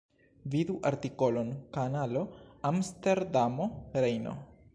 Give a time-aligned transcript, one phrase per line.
[0.53, 2.25] Vidu artikolon Kanalo
[2.73, 4.35] Amsterdamo–Rejno.